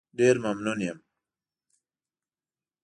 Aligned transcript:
ډېر 0.19 0.35
ممنون 0.43 0.79
یم. 0.87 0.99